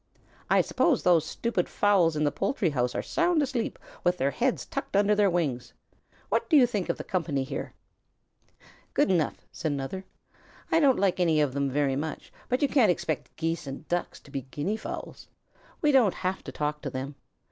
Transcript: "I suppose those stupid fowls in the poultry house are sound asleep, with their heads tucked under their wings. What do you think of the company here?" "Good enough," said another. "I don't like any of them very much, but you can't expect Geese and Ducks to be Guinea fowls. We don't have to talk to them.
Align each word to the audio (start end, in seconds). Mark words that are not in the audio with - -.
"I 0.49 0.61
suppose 0.61 1.03
those 1.03 1.27
stupid 1.27 1.69
fowls 1.69 2.15
in 2.15 2.23
the 2.23 2.31
poultry 2.31 2.71
house 2.71 2.95
are 2.95 3.03
sound 3.03 3.43
asleep, 3.43 3.77
with 4.03 4.17
their 4.17 4.31
heads 4.31 4.65
tucked 4.65 4.95
under 4.95 5.13
their 5.13 5.29
wings. 5.29 5.73
What 6.29 6.49
do 6.49 6.57
you 6.57 6.65
think 6.65 6.89
of 6.89 6.97
the 6.97 7.03
company 7.03 7.43
here?" 7.43 7.75
"Good 8.95 9.11
enough," 9.11 9.45
said 9.51 9.73
another. 9.73 10.03
"I 10.71 10.79
don't 10.79 10.97
like 10.97 11.19
any 11.19 11.39
of 11.39 11.53
them 11.53 11.69
very 11.69 11.95
much, 11.95 12.33
but 12.49 12.63
you 12.63 12.67
can't 12.67 12.89
expect 12.89 13.35
Geese 13.35 13.67
and 13.67 13.87
Ducks 13.89 14.19
to 14.21 14.31
be 14.31 14.47
Guinea 14.49 14.75
fowls. 14.75 15.27
We 15.83 15.91
don't 15.91 16.15
have 16.15 16.43
to 16.45 16.51
talk 16.51 16.81
to 16.81 16.89
them. 16.89 17.13